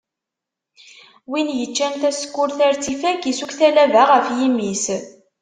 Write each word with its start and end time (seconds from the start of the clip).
Win 1.29 1.47
yeččan 1.59 1.93
tasekkurt 2.01 2.57
ar 2.67 2.73
tt-ifak, 2.75 3.21
isuk 3.31 3.51
talaba 3.59 4.03
ɣef 4.11 4.27
yimi-s. 4.37 4.85